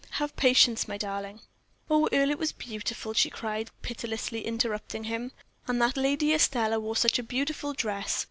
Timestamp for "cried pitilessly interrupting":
3.29-5.03